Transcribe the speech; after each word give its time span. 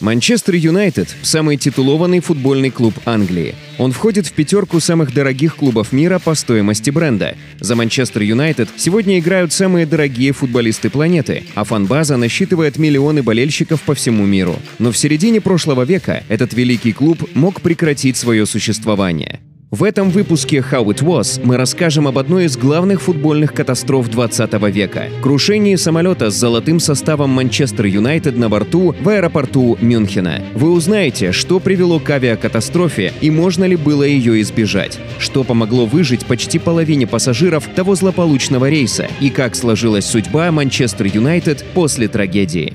Манчестер 0.00 0.54
Юнайтед– 0.54 1.08
самый 1.22 1.56
титулованный 1.56 2.20
футбольный 2.20 2.70
клуб 2.70 2.94
Англии. 3.04 3.56
Он 3.78 3.90
входит 3.90 4.28
в 4.28 4.32
пятерку 4.32 4.78
самых 4.78 5.12
дорогих 5.12 5.56
клубов 5.56 5.90
мира 5.90 6.20
по 6.20 6.36
стоимости 6.36 6.90
бренда. 6.90 7.36
За 7.58 7.74
Манчестер 7.74 8.22
Юнайтед 8.22 8.68
сегодня 8.76 9.18
играют 9.18 9.52
самые 9.52 9.86
дорогие 9.86 10.32
футболисты 10.32 10.88
планеты, 10.88 11.42
а 11.56 11.64
фанбаза 11.64 12.16
насчитывает 12.16 12.78
миллионы 12.78 13.24
болельщиков 13.24 13.82
по 13.82 13.96
всему 13.96 14.24
миру. 14.24 14.54
Но 14.78 14.92
в 14.92 14.96
середине 14.96 15.40
прошлого 15.40 15.82
века 15.82 16.22
этот 16.28 16.52
великий 16.52 16.92
клуб 16.92 17.28
мог 17.34 17.60
прекратить 17.60 18.16
свое 18.16 18.46
существование. 18.46 19.40
В 19.70 19.84
этом 19.84 20.08
выпуске 20.08 20.58
How 20.58 20.82
It 20.86 21.04
Was 21.04 21.42
мы 21.44 21.58
расскажем 21.58 22.08
об 22.08 22.16
одной 22.16 22.46
из 22.46 22.56
главных 22.56 23.02
футбольных 23.02 23.52
катастроф 23.52 24.08
20 24.08 24.50
века– 24.72 25.08
крушении 25.22 25.76
самолета 25.76 26.30
с 26.30 26.36
золотым 26.36 26.80
составом 26.80 27.28
Манчестер 27.28 27.84
Юнайтед 27.84 28.34
на 28.38 28.48
борту 28.48 28.94
в 28.98 29.06
аэропорту 29.06 29.76
Мюнхена. 29.82 30.40
Вы 30.54 30.70
узнаете, 30.70 31.32
что 31.32 31.60
привело 31.60 32.00
к 32.00 32.08
авиакатастрофе 32.08 33.12
и 33.20 33.30
можно 33.30 33.66
ли 33.66 33.76
было 33.76 34.04
ее 34.04 34.40
избежать, 34.40 34.98
что 35.18 35.44
помогло 35.44 35.84
выжить 35.84 36.24
почти 36.24 36.58
половине 36.58 37.06
пассажиров 37.06 37.68
того 37.74 37.94
злополучного 37.94 38.70
рейса 38.70 39.06
и 39.20 39.28
как 39.28 39.54
сложилась 39.54 40.06
судьба 40.06 40.50
Манчестер 40.50 41.08
Юнайтед 41.12 41.62
после 41.74 42.08
трагедии. 42.08 42.72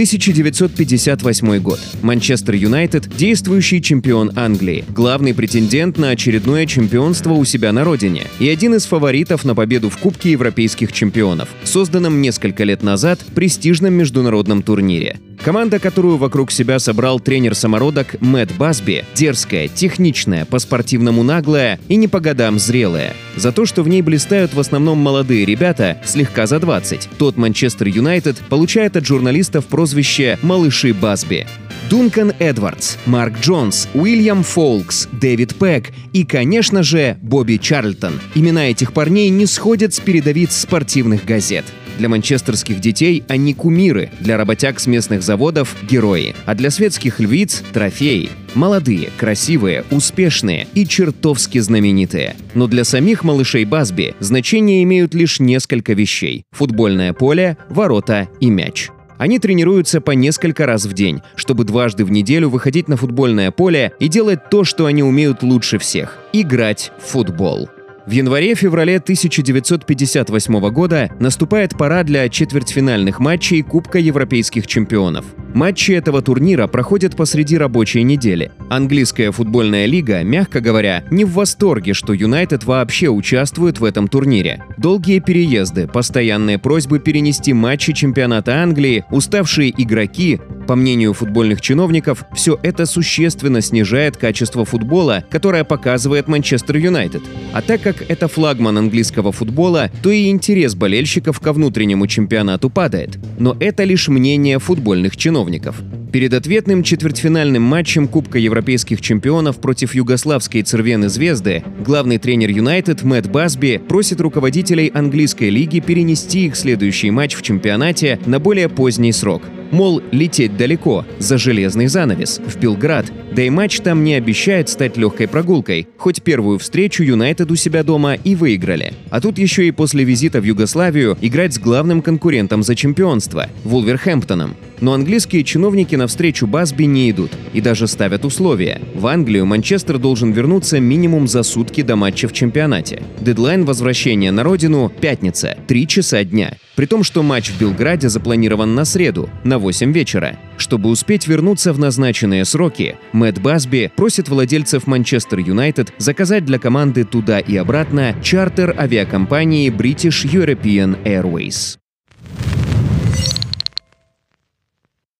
1958 0.00 1.58
год. 1.58 1.78
Манчестер 2.00 2.54
Юнайтед– 2.54 3.06
действующий 3.18 3.82
чемпион 3.82 4.32
Англии, 4.34 4.86
главный 4.88 5.34
претендент 5.34 5.98
на 5.98 6.08
очередное 6.08 6.64
чемпионство 6.64 7.34
у 7.34 7.44
себя 7.44 7.70
на 7.70 7.84
родине 7.84 8.26
и 8.38 8.48
один 8.48 8.74
из 8.76 8.86
фаворитов 8.86 9.44
на 9.44 9.54
победу 9.54 9.90
в 9.90 9.98
Кубке 9.98 10.30
европейских 10.30 10.92
чемпионов, 10.92 11.50
созданном 11.64 12.22
несколько 12.22 12.64
лет 12.64 12.82
назад 12.82 13.20
престижном 13.34 13.92
международном 13.92 14.62
турнире. 14.62 15.20
Команда, 15.42 15.78
которую 15.78 16.18
вокруг 16.18 16.50
себя 16.50 16.78
собрал 16.78 17.18
тренер-самородок 17.18 18.20
Мэтт 18.20 18.54
Басби, 18.56 19.06
дерзкая, 19.14 19.68
техничная, 19.68 20.44
по-спортивному 20.44 21.22
наглая 21.22 21.80
и 21.88 21.96
не 21.96 22.08
по 22.08 22.20
годам 22.20 22.58
зрелая. 22.58 23.14
За 23.36 23.50
то, 23.50 23.64
что 23.64 23.82
в 23.82 23.88
ней 23.88 24.02
блистают 24.02 24.52
в 24.52 24.60
основном 24.60 24.98
молодые 24.98 25.46
ребята, 25.46 25.98
слегка 26.04 26.46
за 26.46 26.60
20, 26.60 27.08
тот 27.16 27.38
Манчестер 27.38 27.88
Юнайтед 27.88 28.36
получает 28.50 28.96
от 28.96 29.06
журналистов 29.06 29.64
прозвище 29.64 30.38
«Малыши 30.42 30.92
Басби». 30.92 31.46
Дункан 31.88 32.34
Эдвардс, 32.38 32.96
Марк 33.06 33.40
Джонс, 33.40 33.88
Уильям 33.94 34.44
Фолкс, 34.44 35.08
Дэвид 35.10 35.56
Пэк 35.56 35.86
и, 36.12 36.24
конечно 36.24 36.82
же, 36.82 37.16
Бобби 37.22 37.56
Чарльтон. 37.56 38.20
Имена 38.34 38.70
этих 38.70 38.92
парней 38.92 39.28
не 39.30 39.46
сходят 39.46 39.94
с 39.94 40.00
передовиц 40.00 40.54
спортивных 40.54 41.24
газет. 41.24 41.64
Для 42.00 42.08
манчестерских 42.08 42.80
детей 42.80 43.24
они 43.28 43.52
кумиры, 43.52 44.08
для 44.20 44.38
работяг 44.38 44.80
с 44.80 44.86
местных 44.86 45.22
заводов– 45.22 45.76
герои, 45.82 46.34
а 46.46 46.54
для 46.54 46.70
светских 46.70 47.20
львиц– 47.20 47.62
трофеи. 47.74 48.30
Молодые, 48.54 49.10
красивые, 49.18 49.84
успешные 49.90 50.66
и 50.72 50.86
чертовски 50.86 51.58
знаменитые. 51.58 52.36
Но 52.54 52.68
для 52.68 52.84
самих 52.84 53.22
малышей 53.22 53.66
Басби 53.66 54.14
значение 54.18 54.82
имеют 54.82 55.12
лишь 55.12 55.40
несколько 55.40 55.92
вещей– 55.92 56.44
футбольное 56.52 57.12
поле, 57.12 57.58
ворота 57.68 58.30
и 58.40 58.48
мяч. 58.48 58.88
Они 59.18 59.38
тренируются 59.38 60.00
по 60.00 60.12
несколько 60.12 60.64
раз 60.64 60.86
в 60.86 60.94
день, 60.94 61.20
чтобы 61.34 61.64
дважды 61.64 62.06
в 62.06 62.10
неделю 62.10 62.48
выходить 62.48 62.88
на 62.88 62.96
футбольное 62.96 63.50
поле 63.50 63.92
и 64.00 64.08
делать 64.08 64.48
то, 64.48 64.64
что 64.64 64.86
они 64.86 65.02
умеют 65.02 65.42
лучше 65.42 65.76
всех– 65.78 66.16
играть 66.32 66.92
в 66.98 67.10
футбол. 67.10 67.68
В 68.06 68.12
январе-феврале 68.12 68.96
1958 68.96 70.70
года 70.70 71.10
наступает 71.20 71.76
пора 71.76 72.02
для 72.02 72.28
четвертьфинальных 72.28 73.20
матчей 73.20 73.62
Кубка 73.62 73.98
европейских 73.98 74.66
чемпионов. 74.66 75.26
Матчи 75.54 75.92
этого 75.92 76.22
турнира 76.22 76.66
проходят 76.66 77.16
посреди 77.16 77.58
рабочей 77.58 78.02
недели. 78.02 78.52
Английская 78.70 79.32
футбольная 79.32 79.86
лига, 79.86 80.22
мягко 80.22 80.60
говоря, 80.60 81.04
не 81.10 81.24
в 81.24 81.32
восторге, 81.32 81.92
что 81.92 82.14
Юнайтед 82.14 82.64
вообще 82.64 83.08
участвует 83.08 83.80
в 83.80 83.84
этом 83.84 84.08
турнире. 84.08 84.64
Долгие 84.78 85.18
переезды, 85.18 85.86
постоянные 85.86 86.58
просьбы 86.58 87.00
перенести 87.00 87.52
матчи 87.52 87.92
чемпионата 87.92 88.62
Англии, 88.62 89.04
уставшие 89.10 89.74
игроки, 89.76 90.40
по 90.70 90.76
мнению 90.76 91.14
футбольных 91.14 91.60
чиновников, 91.60 92.24
все 92.32 92.56
это 92.62 92.86
существенно 92.86 93.60
снижает 93.60 94.16
качество 94.16 94.64
футбола, 94.64 95.24
которое 95.28 95.64
показывает 95.64 96.28
Манчестер 96.28 96.76
Юнайтед. 96.76 97.22
А 97.52 97.60
так 97.60 97.82
как 97.82 98.08
это 98.08 98.28
флагман 98.28 98.78
английского 98.78 99.32
футбола, 99.32 99.90
то 100.00 100.12
и 100.12 100.28
интерес 100.28 100.76
болельщиков 100.76 101.40
ко 101.40 101.52
внутреннему 101.52 102.06
чемпионату 102.06 102.70
падает. 102.70 103.18
Но 103.40 103.56
это 103.58 103.82
лишь 103.82 104.06
мнение 104.06 104.60
футбольных 104.60 105.16
чиновников. 105.16 105.74
Перед 106.12 106.34
ответным 106.34 106.84
четвертьфинальным 106.84 107.64
матчем 107.64 108.06
Кубка 108.06 108.38
европейских 108.38 109.00
чемпионов 109.00 109.60
против 109.60 109.96
югославской 109.96 110.62
Цервены 110.62 111.08
Звезды 111.08 111.64
главный 111.84 112.18
тренер 112.18 112.50
Юнайтед 112.50 113.02
Мэтт 113.02 113.28
Басби 113.28 113.82
просит 113.88 114.20
руководителей 114.20 114.92
английской 114.94 115.50
лиги 115.50 115.80
перенести 115.80 116.46
их 116.46 116.54
следующий 116.54 117.10
матч 117.10 117.34
в 117.34 117.42
чемпионате 117.42 118.20
на 118.26 118.38
более 118.38 118.68
поздний 118.68 119.10
срок– 119.10 119.42
Мол, 119.70 120.02
лететь 120.10 120.56
далеко, 120.56 121.04
за 121.18 121.38
железный 121.38 121.86
занавес, 121.86 122.40
в 122.44 122.58
Белград, 122.58 123.06
да 123.32 123.42
и 123.42 123.50
матч 123.50 123.80
там 123.80 124.02
не 124.02 124.14
обещает 124.14 124.68
стать 124.68 124.96
легкой 124.96 125.28
прогулкой, 125.28 125.86
хоть 125.96 126.22
первую 126.22 126.58
встречу 126.58 127.02
Юнайтед 127.04 127.50
у 127.50 127.56
себя 127.56 127.82
дома 127.82 128.14
и 128.14 128.34
выиграли. 128.34 128.94
А 129.10 129.20
тут 129.20 129.38
еще 129.38 129.66
и 129.66 129.70
после 129.70 130.04
визита 130.04 130.40
в 130.40 130.44
Югославию 130.44 131.16
играть 131.20 131.54
с 131.54 131.58
главным 131.58 132.02
конкурентом 132.02 132.62
за 132.62 132.74
чемпионство– 132.74 133.48
Вулверхэмптоном. 133.64 134.56
Но 134.80 134.94
английские 134.94 135.44
чиновники 135.44 135.94
навстречу 135.94 136.46
Басби 136.46 136.84
не 136.84 137.10
идут 137.10 137.32
и 137.52 137.60
даже 137.60 137.86
ставят 137.86 138.24
условия. 138.24 138.80
В 138.94 139.06
Англию 139.06 139.46
Манчестер 139.46 139.98
должен 139.98 140.32
вернуться 140.32 140.80
минимум 140.80 141.28
за 141.28 141.42
сутки 141.42 141.82
до 141.82 141.96
матча 141.96 142.28
в 142.28 142.32
чемпионате. 142.32 143.02
Дедлайн 143.20 143.64
возвращения 143.64 144.30
на 144.30 144.42
родину– 144.42 144.90
пятница, 145.00 145.56
3 145.66 145.86
часа 145.86 146.24
дня. 146.24 146.56
При 146.76 146.86
том, 146.86 147.04
что 147.04 147.22
матч 147.22 147.50
в 147.50 147.60
Белграде 147.60 148.08
запланирован 148.08 148.74
на 148.74 148.84
среду, 148.84 149.28
на 149.44 149.58
8 149.58 149.92
вечера. 149.92 150.38
Чтобы 150.56 150.88
успеть 150.88 151.26
вернуться 151.26 151.72
в 151.72 151.78
назначенные 151.78 152.44
сроки, 152.44 152.96
Мэтт 153.12 153.38
Басби 153.40 153.92
просит 153.96 154.28
владельцев 154.28 154.86
Манчестер 154.86 155.40
Юнайтед 155.40 155.92
заказать 155.98 156.44
для 156.44 156.58
команды 156.58 157.04
туда 157.04 157.38
и 157.38 157.56
обратно 157.56 158.14
чартер 158.22 158.74
авиакомпании 158.78 159.70
British 159.70 160.24
European 160.24 161.02
Airways. 161.04 161.79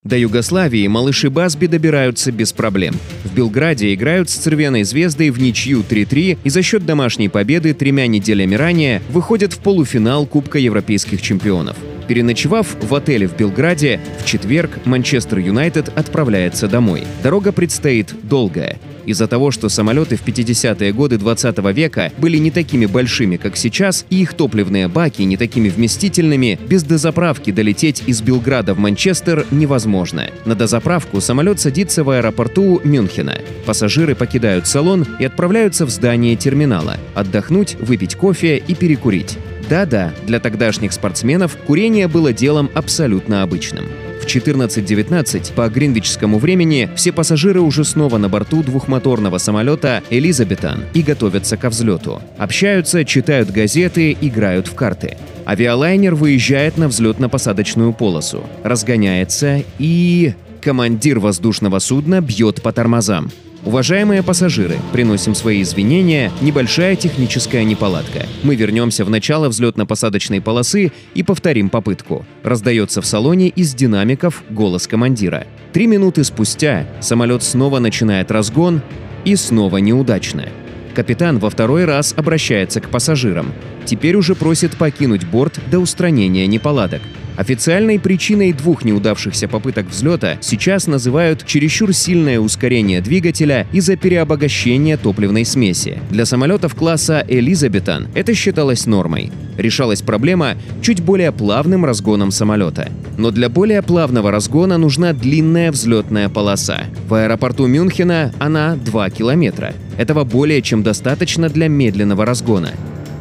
До 0.03 0.17
Югославии 0.17 0.87
малыши 0.87 1.29
Басби 1.29 1.67
добираются 1.67 2.33
без 2.33 2.55
проблем. 2.55 2.95
В 3.23 3.35
Белграде 3.35 3.93
играют 3.93 4.31
с 4.31 4.35
«Цервеной 4.35 4.83
звездой» 4.85 5.29
в 5.29 5.39
ничью 5.39 5.83
3-3 5.83 6.39
и 6.43 6.49
за 6.49 6.63
счет 6.63 6.87
домашней 6.87 7.29
победы 7.29 7.75
тремя 7.75 8.07
неделями 8.07 8.55
ранее 8.55 9.03
выходят 9.11 9.53
в 9.53 9.59
полуфинал 9.59 10.25
Кубка 10.25 10.59
европейских 10.59 11.21
чемпионов. 11.21 11.77
Переночевав 12.11 12.77
в 12.81 12.93
отеле 12.93 13.29
в 13.29 13.37
Белграде, 13.37 14.01
в 14.19 14.25
четверг 14.27 14.85
Манчестер 14.85 15.39
Юнайтед 15.39 15.97
отправляется 15.97 16.67
домой. 16.67 17.05
Дорога 17.23 17.53
предстоит 17.53 18.13
долгая. 18.25 18.81
Из-за 19.07 19.29
того, 19.29 19.53
что 19.53 19.69
самолеты 19.69 20.17
в 20.17 20.27
50-е 20.27 20.93
годы 20.93 21.19
20 21.19 21.59
века 21.73 22.11
были 22.19 22.39
не 22.39 22.51
такими 22.51 22.87
большими, 22.87 23.37
как 23.37 23.57
сейчас, 23.57 24.07
и 24.11 24.23
их 24.23 24.35
топливные 24.35 24.89
баки 24.89 25.23
не 25.23 25.37
такими 25.37 25.69
вместительными, 25.69 26.59
без 26.69 26.83
дозаправки 26.83 27.53
долететь 27.53 28.03
из 28.09 28.23
Белграда 28.23 28.75
в 28.75 28.81
Манчестер 28.81 29.47
невозможно. 29.53 30.31
На 30.45 30.57
дозаправку 30.57 31.21
самолет 31.21 31.61
садится 31.61 32.03
в 32.03 32.11
аэропорту 32.11 32.81
Мюнхена. 32.83 33.39
Пассажиры 33.67 34.17
покидают 34.17 34.67
салон 34.67 35.07
и 35.21 35.25
отправляются 35.25 35.87
в 35.87 35.91
здание 35.91 36.35
терминала– 36.35 36.97
отдохнуть, 37.15 37.77
выпить 37.79 38.17
кофе 38.17 38.57
и 38.57 38.75
перекурить. 38.75 39.39
Да-да, 39.71 40.13
для 40.27 40.41
тогдашних 40.41 40.93
спортсменов 40.93 41.57
курение 41.57 42.09
было 42.09 42.33
делом 42.33 42.69
абсолютно 42.75 43.45
обычным. 43.45 43.85
В 44.21 44.27
14.19 44.27 45.55
по 45.55 45.69
гринвичскому 45.69 46.39
времени 46.39 46.91
все 46.97 47.13
пассажиры 47.13 47.61
уже 47.61 47.85
снова 47.85 48.19
на 48.19 48.29
борту 48.29 48.65
двухмоторного 48.65 49.39
самолета 49.39 50.03
«Элизабетан» 50.11 50.83
и 50.93 51.03
готовятся 51.03 51.57
ко 51.57 51.71
взлету. 51.71 52.21
Общаются, 52.37 53.05
читают 53.05 53.51
газеты, 53.53 54.17
играют 54.21 54.67
в 54.67 54.75
карты. 54.75 55.17
Авиалайнер 55.47 56.17
выезжает 56.17 56.77
на 56.77 56.89
взлетно-посадочную 56.89 57.95
полосу, 57.95 58.45
разгоняется 58.65 59.63
и... 59.79 60.35
Командир 60.61 61.21
воздушного 61.21 61.79
судна 61.79 62.21
бьет 62.21 62.61
по 62.61 62.71
тормозам. 62.71 63.31
Уважаемые 63.65 64.23
пассажиры, 64.23 64.79
приносим 64.91 65.35
свои 65.35 65.61
извинения, 65.61 66.33
небольшая 66.41 66.97
техническая 66.97 67.63
неполадка. 67.63 68.27
Мы 68.43 68.55
вернемся 68.55 69.05
в 69.05 69.11
начало 69.11 69.51
взлетно-посадочной 69.51 70.41
полосы 70.41 70.93
и 71.13 71.23
повторим 71.23 71.69
попытку. 71.69 72.25
Раздается 72.43 73.03
в 73.03 73.07
салоне 73.07 73.49
из 73.49 73.75
динамиков 73.75 74.43
голос 74.49 74.87
командира. 74.87 75.47
Три 75.75 75.87
минуты 75.87 76.25
спустя 76.25 76.87
самолет 77.01 77.43
снова 77.43 77.81
начинает 77.81 78.31
разгон 78.31 78.81
и 79.27 79.37
снова 79.37 79.77
неудачно. 79.77 80.47
Капитан 80.95 81.39
во 81.39 81.51
второй 81.51 81.85
раз 81.85 82.15
обращается 82.17 82.81
к 82.81 82.89
пассажирам. 82.89 83.53
Теперь 83.85 84.17
уже 84.17 84.35
просит 84.35 84.77
покинуть 84.79 85.27
борт 85.27 85.61
до 85.71 85.81
устранения 85.81 86.47
неполадок. 86.47 87.03
Официальной 87.41 87.99
причиной 87.99 88.53
двух 88.53 88.85
неудавшихся 88.85 89.49
попыток 89.49 89.87
взлета 89.87 90.37
сейчас 90.43 90.87
называют 90.87 91.47
чересчур 91.47 91.95
сильное 91.95 92.39
ускорение 92.39 93.01
двигателя 93.01 93.67
из-за 93.73 93.97
переобогащения 93.97 94.99
топливной 94.99 95.47
смеси. 95.47 96.01
Для 96.11 96.27
самолетов 96.27 96.75
класса 96.75 97.25
«Элизабетан» 97.27 98.09
это 98.15 98.35
считалось 98.35 98.85
нормой. 98.85 99.33
Решалась 99.57 100.03
проблема 100.03 100.57
чуть 100.83 101.01
более 101.01 101.33
плавным 101.33 101.87
разгоном 101.87 102.31
самолета. 102.31 102.91
Но 103.17 103.31
для 103.31 103.49
более 103.49 103.81
плавного 103.81 104.31
разгона 104.31 104.77
нужна 104.77 105.15
длинная 105.15 105.73
взлетная 105.73 106.29
полоса. 106.29 106.83
В 107.09 107.15
аэропорту 107.15 107.67
Мюнхена 107.67 108.35
она 108.39 108.77
2 108.77 109.09
километра. 109.09 109.73
Этого 109.97 110.25
более 110.25 110.61
чем 110.61 110.83
достаточно 110.83 111.49
для 111.49 111.69
медленного 111.69 112.27
разгона. 112.27 112.73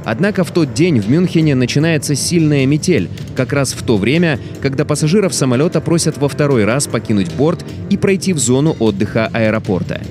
Однако 0.05 0.43
в 0.43 0.51
тот 0.51 0.73
день 0.73 0.99
в 0.99 1.09
Мюнхене 1.09 1.55
начинается 1.55 2.15
сильная 2.15 2.65
метель, 2.65 3.09
как 3.35 3.53
раз 3.53 3.73
в 3.73 3.83
то 3.83 3.97
время, 3.97 4.39
когда 4.61 4.85
пассажиров 4.85 5.33
самолета 5.33 5.81
просят 5.81 6.17
во 6.17 6.29
второй 6.29 6.65
раз 6.65 6.87
покинуть 6.87 7.33
борт 7.33 7.65
и 7.89 7.97
пройти 7.97 8.33
в 8.33 8.39
зону 8.39 8.75
отдыха 8.79 9.29
аэропорта. 9.33 10.01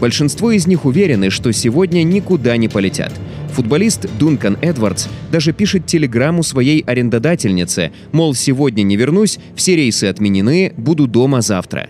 Большинство 0.00 0.50
из 0.50 0.66
них 0.66 0.84
уверены, 0.84 1.30
что 1.30 1.52
сегодня 1.52 2.02
никуда 2.02 2.56
не 2.56 2.68
полетят. 2.68 3.12
Футболист 3.52 4.06
Дункан 4.18 4.56
Эдвардс 4.60 5.06
даже 5.30 5.52
пишет 5.52 5.86
телеграмму 5.86 6.42
своей 6.42 6.80
арендодательнице, 6.80 7.92
мол, 8.10 8.34
сегодня 8.34 8.82
не 8.82 8.96
вернусь, 8.96 9.38
все 9.54 9.76
рейсы 9.76 10.06
отменены, 10.06 10.72
буду 10.76 11.06
дома 11.06 11.42
завтра. 11.42 11.88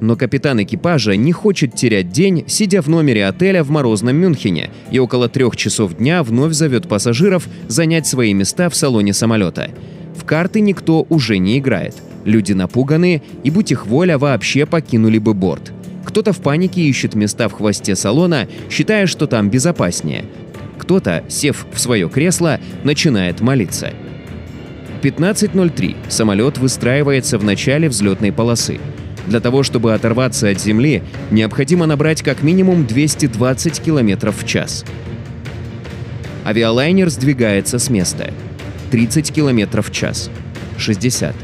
Но 0.00 0.16
капитан 0.16 0.62
экипажа 0.62 1.16
не 1.16 1.32
хочет 1.32 1.74
терять 1.74 2.10
день, 2.10 2.44
сидя 2.46 2.82
в 2.82 2.88
номере 2.88 3.26
отеля 3.26 3.64
в 3.64 3.70
морозном 3.70 4.16
Мюнхене, 4.16 4.70
и 4.90 4.98
около 4.98 5.28
трех 5.28 5.56
часов 5.56 5.96
дня 5.96 6.22
вновь 6.22 6.52
зовет 6.52 6.88
пассажиров 6.88 7.48
занять 7.66 8.06
свои 8.06 8.32
места 8.32 8.70
в 8.70 8.76
салоне 8.76 9.12
самолета. 9.12 9.70
В 10.16 10.24
карты 10.24 10.60
никто 10.60 11.06
уже 11.08 11.38
не 11.38 11.58
играет. 11.58 11.96
Люди 12.24 12.52
напуганы, 12.52 13.22
и 13.42 13.50
будь 13.50 13.72
их 13.72 13.86
воля, 13.86 14.18
вообще 14.18 14.66
покинули 14.66 15.18
бы 15.18 15.34
борт. 15.34 15.72
Кто-то 16.04 16.32
в 16.32 16.38
панике 16.38 16.80
ищет 16.82 17.14
места 17.14 17.48
в 17.48 17.52
хвосте 17.52 17.96
салона, 17.96 18.48
считая, 18.70 19.06
что 19.06 19.26
там 19.26 19.50
безопаснее. 19.50 20.24
Кто-то, 20.78 21.24
сев 21.28 21.66
в 21.72 21.78
свое 21.78 22.08
кресло, 22.08 22.60
начинает 22.84 23.40
молиться. 23.40 23.92
15.03. 25.02 25.96
Самолет 26.08 26.58
выстраивается 26.58 27.38
в 27.38 27.44
начале 27.44 27.88
взлетной 27.88 28.32
полосы. 28.32 28.78
Для 29.28 29.40
того, 29.40 29.62
чтобы 29.62 29.92
оторваться 29.92 30.48
от 30.48 30.58
земли, 30.58 31.02
необходимо 31.30 31.84
набрать 31.84 32.22
как 32.22 32.42
минимум 32.42 32.86
220 32.86 33.80
км 33.80 34.32
в 34.32 34.46
час. 34.46 34.84
Авиалайнер 36.46 37.10
сдвигается 37.10 37.78
с 37.78 37.90
места. 37.90 38.32
30 38.90 39.30
км 39.32 39.82
в 39.82 39.90
час. 39.92 40.30
60. 40.78 41.34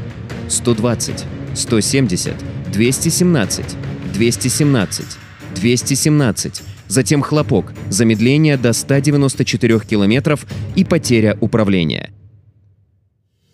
120. 0.49 1.25
170. 1.53 2.33
217. 2.73 3.65
217. 4.13 5.05
217. 5.55 6.61
Затем 6.87 7.21
хлопок, 7.21 7.73
замедление 7.89 8.57
до 8.57 8.73
194 8.73 9.79
км 9.79 10.39
и 10.75 10.83
потеря 10.83 11.37
управления. 11.39 12.14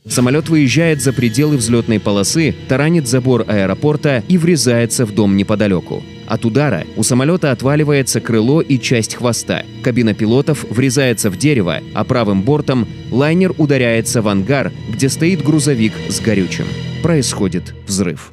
Самолет 0.08 0.50
выезжает 0.50 1.02
за 1.02 1.14
пределы 1.14 1.58
взлетной 1.58 2.00
полосы, 2.00 2.56
таранит 2.68 3.08
забор 3.08 3.46
аэропорта 3.48 4.24
и 4.28 4.38
врезается 4.38 5.06
в 5.06 5.14
дом 5.14 5.38
неподалеку. 5.38 6.04
От 6.28 6.44
удара 6.46 6.86
у 6.96 7.04
самолета 7.04 7.52
отваливается 7.52 8.20
крыло 8.20 8.62
и 8.62 8.80
часть 8.80 9.16
хвоста. 9.16 9.64
Кабина 9.84 10.14
пилотов 10.14 10.66
врезается 10.70 11.30
в 11.30 11.38
дерево, 11.38 11.82
а 11.94 12.04
правым 12.04 12.42
бортом 12.42 12.88
лайнер 13.12 13.54
ударяется 13.58 14.22
в 14.22 14.28
ангар, 14.28 14.72
где 14.90 15.08
стоит 15.08 15.44
грузовик 15.44 15.94
с 16.10 16.20
горючим. 16.20 16.66
Происходит 17.04 17.76
взрыв. 17.86 18.32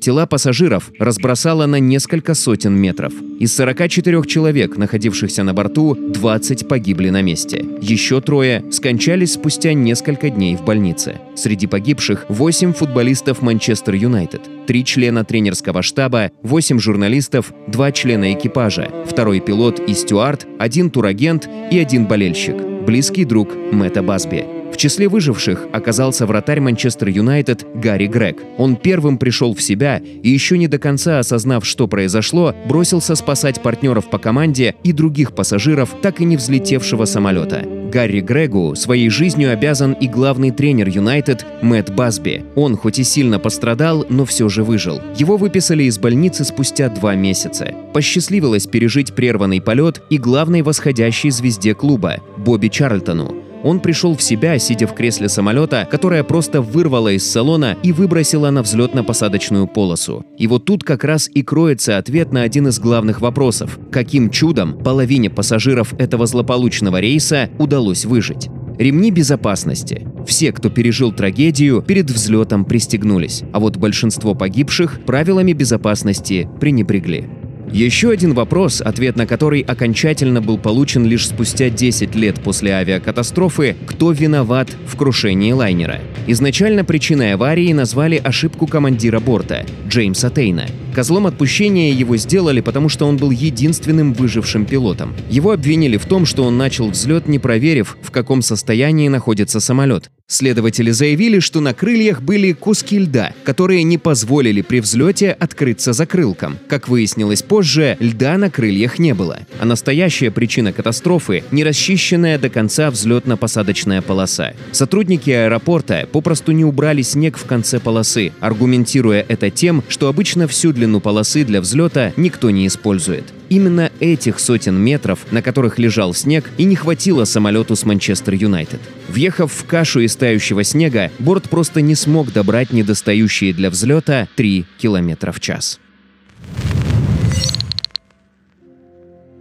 Тела 0.00 0.26
пассажиров 0.26 0.90
разбросало 0.98 1.66
на 1.66 1.80
несколько 1.80 2.34
сотен 2.34 2.74
метров. 2.74 3.12
Из 3.40 3.54
44 3.54 4.22
человек, 4.24 4.76
находившихся 4.76 5.42
на 5.42 5.54
борту, 5.54 5.96
20 5.96 6.68
погибли 6.68 7.10
на 7.10 7.22
месте. 7.22 7.64
Еще 7.80 8.20
трое 8.20 8.64
скончались 8.70 9.32
спустя 9.32 9.72
несколько 9.72 10.30
дней 10.30 10.56
в 10.56 10.64
больнице. 10.64 11.20
Среди 11.34 11.66
погибших 11.66 12.26
8 12.28 12.72
футболистов 12.72 13.42
Манчестер 13.42 13.94
Юнайтед, 13.94 14.66
3 14.66 14.84
члена 14.84 15.24
тренерского 15.24 15.82
штаба, 15.82 16.30
8 16.42 16.78
журналистов, 16.78 17.52
2 17.66 17.92
члена 17.92 18.32
экипажа, 18.34 18.90
второй 19.06 19.40
пилот 19.40 19.80
и 19.80 19.94
стюард, 19.94 20.46
один 20.58 20.90
турагент 20.90 21.48
и 21.70 21.78
один 21.78 22.06
болельщик, 22.06 22.56
близкий 22.86 23.24
друг 23.24 23.50
Мэтта 23.72 24.02
Басби. 24.02 24.57
В 24.72 24.76
числе 24.76 25.08
выживших 25.08 25.66
оказался 25.72 26.26
вратарь 26.26 26.60
Манчестер 26.60 27.08
Юнайтед 27.08 27.66
Гарри 27.74 28.06
Грег. 28.06 28.42
Он 28.58 28.76
первым 28.76 29.18
пришел 29.18 29.54
в 29.54 29.62
себя 29.62 30.00
и 30.22 30.28
еще 30.28 30.56
не 30.58 30.68
до 30.68 30.78
конца 30.78 31.18
осознав, 31.18 31.66
что 31.66 31.88
произошло, 31.88 32.54
бросился 32.66 33.14
спасать 33.14 33.60
партнеров 33.62 34.08
по 34.10 34.18
команде 34.18 34.74
и 34.84 34.92
других 34.92 35.34
пассажиров 35.34 35.96
так 36.02 36.20
и 36.20 36.24
не 36.24 36.36
взлетевшего 36.36 37.06
самолета. 37.06 37.64
Гарри 37.90 38.20
Грегу 38.20 38.74
своей 38.74 39.08
жизнью 39.08 39.50
обязан 39.50 39.92
и 39.94 40.06
главный 40.08 40.50
тренер 40.50 40.88
Юнайтед 40.88 41.46
Мэтт 41.62 41.90
Басби. 41.90 42.44
Он 42.54 42.76
хоть 42.76 42.98
и 42.98 43.04
сильно 43.04 43.38
пострадал, 43.38 44.04
но 44.10 44.24
все 44.26 44.48
же 44.48 44.62
выжил. 44.62 45.00
Его 45.16 45.38
выписали 45.38 45.84
из 45.84 45.98
больницы 45.98 46.44
спустя 46.44 46.90
два 46.90 47.14
месяца. 47.14 47.72
Посчастливилось 47.94 48.66
пережить 48.66 49.14
прерванный 49.14 49.62
полет 49.62 50.02
и 50.10 50.18
главной 50.18 50.62
восходящей 50.62 51.30
звезде 51.30 51.74
клуба– 51.74 52.18
Бобби 52.36 52.68
Чарльтону. 52.68 53.47
Он 53.64 53.80
пришел 53.80 54.16
в 54.16 54.22
себя, 54.22 54.58
сидя 54.58 54.86
в 54.86 54.94
кресле 54.94 55.28
самолета, 55.28 55.86
которое 55.90 56.22
просто 56.22 56.62
вырвало 56.62 57.12
из 57.12 57.28
салона 57.28 57.76
и 57.82 57.92
выбросило 57.92 58.50
на 58.50 58.60
взлетно-посадочную 58.60 59.66
полосу. 59.66 60.24
И 60.36 60.46
вот 60.46 60.64
тут 60.64 60.84
как 60.84 61.04
раз 61.04 61.28
и 61.32 61.42
кроется 61.42 61.98
ответ 61.98 62.32
на 62.32 62.42
один 62.42 62.68
из 62.68 62.78
главных 62.78 63.20
вопросов. 63.20 63.78
Каким 63.90 64.30
чудом 64.30 64.78
половине 64.78 65.30
пассажиров 65.30 65.94
этого 65.94 66.26
злополучного 66.26 67.00
рейса 67.00 67.50
удалось 67.58 68.04
выжить? 68.04 68.48
Ремни 68.78 69.10
безопасности. 69.10 70.06
Все, 70.24 70.52
кто 70.52 70.70
пережил 70.70 71.10
трагедию, 71.10 71.82
перед 71.82 72.08
взлетом 72.10 72.64
пристегнулись, 72.64 73.42
а 73.52 73.58
вот 73.58 73.76
большинство 73.76 74.34
погибших 74.34 75.04
правилами 75.04 75.52
безопасности 75.52 76.48
пренебрегли. 76.60 77.28
Еще 77.72 78.10
один 78.10 78.34
вопрос, 78.34 78.80
ответ 78.80 79.16
на 79.16 79.26
который 79.26 79.60
окончательно 79.60 80.40
был 80.40 80.58
получен 80.58 81.04
лишь 81.04 81.28
спустя 81.28 81.70
10 81.70 82.14
лет 82.14 82.40
после 82.40 82.72
авиакатастрофы– 82.72 83.76
кто 83.86 84.12
виноват 84.12 84.68
в 84.86 84.96
крушении 84.96 85.52
лайнера? 85.52 86.00
Изначально 86.26 86.84
причиной 86.84 87.34
аварии 87.34 87.72
назвали 87.72 88.16
ошибку 88.16 88.66
командира 88.66 89.20
борта– 89.20 89.66
Джеймса 89.88 90.30
Тейна. 90.30 90.66
Козлом 90.94 91.26
отпущения 91.26 91.92
его 91.92 92.16
сделали, 92.16 92.60
потому 92.60 92.88
что 92.88 93.06
он 93.06 93.16
был 93.16 93.30
единственным 93.30 94.12
выжившим 94.12 94.64
пилотом. 94.64 95.14
Его 95.30 95.52
обвинили 95.52 95.96
в 95.96 96.06
том, 96.06 96.26
что 96.26 96.44
он 96.44 96.56
начал 96.56 96.88
взлет, 96.88 97.28
не 97.28 97.38
проверив, 97.38 97.96
в 98.02 98.10
каком 98.10 98.42
состоянии 98.42 99.08
находится 99.08 99.60
самолет. 99.60 100.10
Следователи 100.30 100.90
заявили, 100.90 101.38
что 101.38 101.60
на 101.60 101.72
крыльях 101.72 102.20
были 102.20 102.52
куски 102.52 102.98
льда, 102.98 103.32
которые 103.44 103.82
не 103.82 103.96
позволили 103.96 104.60
при 104.60 104.80
взлете 104.80 105.30
открыться 105.30 105.94
закрылкам. 105.94 106.58
Как 106.68 106.86
выяснилось 106.86 107.42
позже, 107.42 107.96
льда 107.98 108.36
на 108.36 108.50
крыльях 108.50 108.98
не 108.98 109.14
было. 109.14 109.38
А 109.58 109.64
настоящая 109.64 110.30
причина 110.30 110.74
катастрофы– 110.74 111.44
нерасчищенная 111.50 112.38
до 112.38 112.50
конца 112.50 112.90
взлетно-посадочная 112.90 114.02
полоса. 114.02 114.52
Сотрудники 114.70 115.30
аэропорта 115.30 116.06
попросту 116.12 116.52
не 116.52 116.66
убрали 116.66 117.00
снег 117.00 117.38
в 117.38 117.46
конце 117.46 117.80
полосы, 117.80 118.32
аргументируя 118.40 119.24
это 119.26 119.48
тем, 119.48 119.82
что 119.88 120.08
обычно 120.08 120.46
всю 120.46 120.74
длину 120.74 121.00
полосы 121.00 121.42
для 121.42 121.62
взлета 121.62 122.12
никто 122.18 122.50
не 122.50 122.66
использует. 122.66 123.24
Именно 123.48 123.90
этих 123.98 124.40
сотен 124.40 124.76
метров, 124.76 125.20
на 125.30 125.40
которых 125.40 125.78
лежал 125.78 126.12
снег, 126.12 126.50
и 126.58 126.64
не 126.64 126.76
хватило 126.76 127.24
самолету 127.24 127.76
с 127.76 127.86
Манчестер 127.86 128.34
Юнайтед. 128.34 128.80
Въехав 129.08 129.50
в 129.50 129.64
кашу 129.64 130.00
из 130.00 130.16
тающего 130.16 130.64
снега, 130.64 131.10
борт 131.18 131.48
просто 131.48 131.80
не 131.80 131.94
смог 131.94 132.32
добрать 132.32 132.72
недостающие 132.72 133.52
для 133.52 133.70
взлета 133.70 134.28
3 134.36 134.66
км 134.78 135.32
в 135.32 135.40
час. 135.40 135.80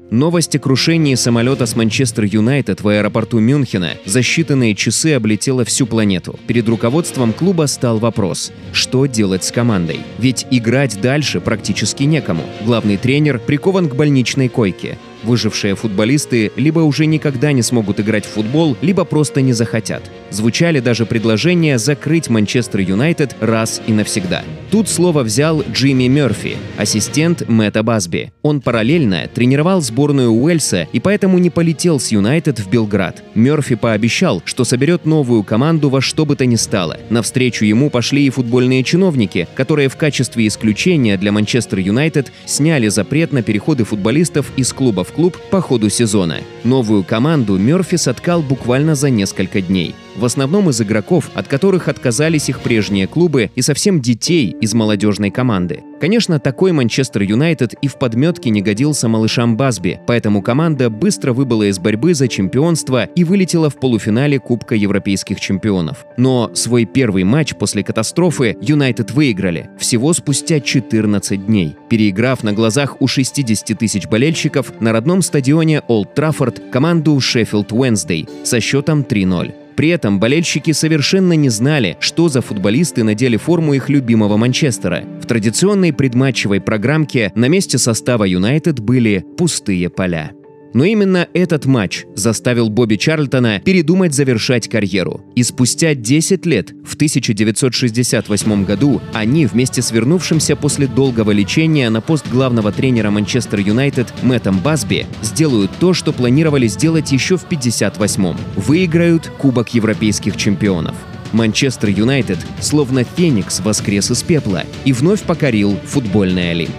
Новость 0.10 0.56
о 0.56 0.60
крушении 0.60 1.16
самолета 1.16 1.66
с 1.66 1.76
Манчестер 1.76 2.24
Юнайтед 2.24 2.80
в 2.80 2.88
аэропорту 2.88 3.40
Мюнхена 3.40 3.96
за 4.06 4.22
считанные 4.22 4.74
часы 4.74 5.14
облетела 5.14 5.66
всю 5.66 5.86
планету. 5.86 6.40
Перед 6.48 6.70
руководством 6.70 7.34
клуба 7.34 7.66
стал 7.66 8.00
вопрос, 8.00 8.54
что 8.72 9.06
делать 9.06 9.44
с 9.44 9.52
командой? 9.52 10.00
Ведь 10.18 10.48
играть 10.50 11.02
дальше 11.02 11.42
практически 11.42 12.04
некому. 12.04 12.44
Главный 12.64 12.96
тренер 12.96 13.38
прикован 13.38 13.90
к 13.90 13.96
больничной 13.96 14.48
койке. 14.48 14.98
Выжившие 15.24 15.76
футболисты 15.76 16.52
либо 16.56 16.80
уже 16.80 17.06
никогда 17.06 17.52
не 17.52 17.62
смогут 17.62 18.00
играть 18.00 18.26
в 18.26 18.30
футбол, 18.30 18.78
либо 18.82 19.04
просто 19.04 19.42
не 19.42 19.54
захотят. 19.54 20.04
Звучали 20.30 20.80
даже 20.80 21.06
предложения 21.06 21.78
закрыть 21.78 22.30
Манчестер 22.30 22.82
Юнайтед 22.82 23.36
раз 23.40 23.82
и 23.88 23.94
навсегда. 23.94 24.44
Тут 24.72 24.90
слово 24.90 25.24
взял 25.24 25.64
Джимми 25.72 26.08
Мерфи, 26.08 26.58
ассистент 26.78 27.48
Мэтта 27.48 27.84
Басби. 27.84 28.32
Он 28.42 28.62
параллельно 28.62 29.30
тренировал 29.34 29.82
сборную 29.82 30.32
Уэльса 30.32 30.88
и 30.92 31.00
поэтому 31.00 31.38
не 31.38 31.50
полетел 31.50 32.00
с 32.00 32.10
Юнайтед 32.10 32.60
в 32.60 32.70
Белград. 32.70 33.24
Мерфи 33.36 33.76
пообещал, 33.76 34.42
что 34.46 34.66
соберет 34.66 35.06
новую 35.06 35.44
команду 35.44 35.90
во 35.90 36.02
что 36.02 36.26
бы 36.26 36.36
то 36.36 36.46
ни 36.46 36.56
стало. 36.56 36.98
Навстречу 37.10 37.66
ему 37.66 37.90
пошли 37.90 38.26
и 38.26 38.30
футбольные 38.30 38.84
чиновники, 38.84 39.48
которые 39.56 39.88
в 39.90 39.96
качестве 39.96 40.48
исключения 40.48 41.18
для 41.18 41.32
Манчестер 41.32 41.80
Юнайтед 41.80 42.32
сняли 42.46 42.90
запрет 42.90 43.32
на 43.32 43.42
переходы 43.42 43.86
футболистов 43.86 44.52
из 44.58 44.74
клуба 44.74 45.04
в 45.08 45.14
клуб 45.14 45.38
по 45.50 45.62
ходу 45.62 45.90
сезона. 45.90 46.40
Новую 46.64 47.04
команду 47.04 47.58
Мерфи 47.58 47.98
соткал 47.98 48.42
буквально 48.42 48.96
за 48.96 49.10
несколько 49.10 49.62
дней 49.62 49.96
в 50.18 50.26
основном 50.26 50.70
из 50.70 50.82
игроков, 50.82 51.30
от 51.34 51.48
которых 51.48 51.88
отказались 51.88 52.50
их 52.50 52.60
прежние 52.60 53.08
клубы 53.08 53.52
и 53.56 53.62
совсем 53.62 54.02
детей 54.02 54.56
из 54.60 54.74
молодежной 54.74 55.32
команды. 55.32 55.84
Конечно, 56.00 56.40
такой 56.40 56.74
Манчестер 56.74 57.24
Юнайтед 57.24 57.74
и 57.82 57.88
в 57.88 57.98
подметке 57.98 58.52
не 58.52 58.62
годился 58.62 59.08
малышам 59.08 59.58
Басби, 59.58 60.00
поэтому 60.06 60.44
команда 60.44 60.90
быстро 60.90 61.34
выбыла 61.34 61.64
из 61.64 61.80
борьбы 61.80 62.14
за 62.14 62.28
чемпионство 62.28 63.06
и 63.06 63.24
вылетела 63.24 63.70
в 63.70 63.80
полуфинале 63.80 64.40
Кубка 64.40 64.76
Европейских 64.76 65.40
чемпионов. 65.40 66.06
Но 66.18 66.52
свой 66.54 66.86
первый 66.86 67.24
матч 67.24 67.56
после 67.56 67.84
катастрофы 67.84 68.56
Юнайтед 68.62 69.12
выиграли 69.12 69.70
всего 69.80 70.14
спустя 70.14 70.60
14 70.60 71.46
дней, 71.48 71.76
переиграв 71.90 72.44
на 72.44 72.54
глазах 72.54 73.02
у 73.02 73.08
60 73.08 73.78
тысяч 73.78 74.08
болельщиков 74.08 74.80
на 74.80 74.92
родном 74.92 75.24
стадионе 75.24 75.82
Олд 75.88 76.14
Траффорд 76.14 76.62
команду 76.72 77.20
Шеффилд 77.20 77.72
Уэнсдей 77.72 78.28
со 78.44 78.60
счетом 78.60 79.02
3-0. 79.02 79.57
При 79.78 79.90
этом 79.90 80.20
болельщики 80.20 80.72
совершенно 80.72 81.34
не 81.34 81.50
знали, 81.50 81.98
что 82.00 82.30
за 82.30 82.42
футболисты 82.42 83.04
надели 83.04 83.38
форму 83.38 83.76
их 83.76 83.90
любимого 83.90 84.36
Манчестера. 84.36 85.04
В 85.22 85.28
традиционной 85.28 85.94
предматчевой 85.94 86.60
программке 86.60 87.32
на 87.36 87.48
месте 87.48 87.78
состава 87.78 88.24
Юнайтед 88.24 88.80
были 88.80 89.24
пустые 89.38 89.90
поля. 89.92 90.32
Но 90.78 90.86
именно 90.86 91.28
этот 91.34 91.66
матч 91.66 92.06
заставил 92.14 92.70
Бобби 92.70 92.98
Чарльтона 92.98 93.60
передумать 93.66 94.14
завершать 94.14 94.70
карьеру. 94.70 95.26
И 95.34 95.42
спустя 95.42 95.96
10 95.96 96.46
лет, 96.46 96.70
в 96.86 96.94
1968 96.94 98.64
году, 98.64 99.02
они 99.12 99.48
вместе 99.48 99.82
с 99.82 99.90
вернувшимся 99.90 100.56
после 100.56 100.86
долгого 100.86 101.32
лечения 101.32 101.90
на 101.90 102.00
пост 102.00 102.28
главного 102.30 102.72
тренера 102.72 103.10
Манчестер 103.10 103.62
Юнайтед 103.62 104.14
Мэттом 104.22 104.60
Басби 104.60 105.08
сделают 105.24 105.72
то, 105.80 105.96
что 105.96 106.14
планировали 106.14 106.68
сделать 106.68 107.12
еще 107.12 107.38
в 107.38 107.48
58-м. 107.50 108.38
Выиграют 108.56 109.32
Кубок 109.40 109.74
Европейских 109.74 110.38
чемпионов. 110.38 110.94
Манчестер 111.32 111.90
Юнайтед, 111.90 112.38
словно 112.62 113.04
феникс, 113.04 113.62
воскрес 113.62 114.12
из 114.12 114.22
пепла 114.22 114.62
и 114.86 114.94
вновь 114.94 115.24
покорил 115.24 115.76
футбольный 115.88 116.52
Олимп. 116.52 116.76